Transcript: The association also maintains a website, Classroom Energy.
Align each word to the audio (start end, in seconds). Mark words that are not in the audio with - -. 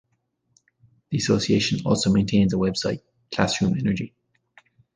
The 1.11 1.19
association 1.19 1.81
also 1.85 2.09
maintains 2.11 2.55
a 2.55 2.57
website, 2.57 3.03
Classroom 3.35 3.77
Energy. 3.77 4.15